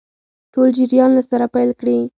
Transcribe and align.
ټول 0.53 0.69
جریان 0.77 1.09
له 1.17 1.23
سره 1.29 1.45
پیل 1.55 1.69
کړي. 1.79 1.97